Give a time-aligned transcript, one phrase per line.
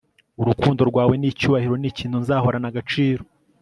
[0.41, 3.23] urukundo rwawe n'icyubahiro nikintu nzahorana agaciro